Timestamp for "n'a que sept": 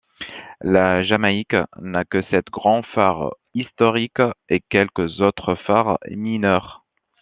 1.77-2.45